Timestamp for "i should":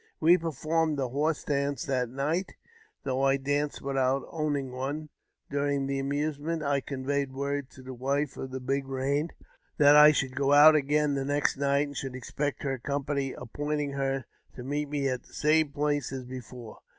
9.95-10.35